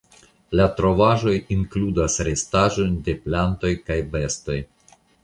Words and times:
La 0.59 0.63
trovaĵoj 0.77 1.33
inkludas 1.55 2.15
restaĵojn 2.29 2.97
de 3.09 3.15
plantoj 3.27 3.73
kaj 3.91 3.99
bestoj. 4.17 4.57